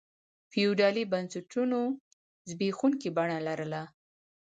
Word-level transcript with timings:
فیوډالي 0.51 1.03
بنسټونو 1.11 1.79
زبېښونکي 2.49 3.09
بڼه 3.17 3.37
لرله. 3.47 3.81